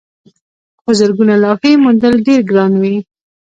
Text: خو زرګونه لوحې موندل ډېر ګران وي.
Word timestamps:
خو 0.81 0.89
زرګونه 0.99 1.33
لوحې 1.43 1.71
موندل 1.83 2.13
ډېر 2.27 2.41
ګران 2.49 2.73
وي. 2.81 2.95